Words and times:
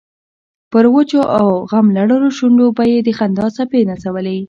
پر 0.71 0.85
وچو 0.93 1.21
او 1.39 1.47
غم 1.69 1.87
لړلو 1.97 2.29
شونډو 2.37 2.67
به 2.77 2.83
یې 2.91 2.99
د 3.03 3.09
خندا 3.17 3.47
څپې 3.55 3.81
نڅولې. 3.89 4.37